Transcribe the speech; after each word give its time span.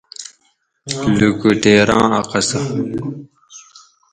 لُکوٹیراں 1.17 2.05
اۤ 2.19 2.25
قصہ 2.29 2.59